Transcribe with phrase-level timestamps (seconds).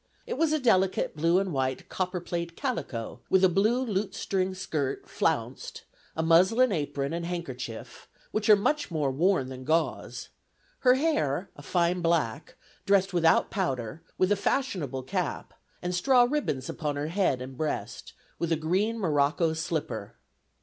[0.25, 5.07] It was a delicate blue and white copper plate calico, with a blue lutestring skirt,
[5.07, 5.83] flounced;
[6.15, 10.29] a muslin apron and handkerchief, which are much more worn than gauze;
[10.79, 12.55] her hair, a fine black,
[12.87, 15.53] dressed without powder, with a fashionable cap,
[15.83, 20.15] and straw ribbons upon her head and breast, with a green morocco slipper.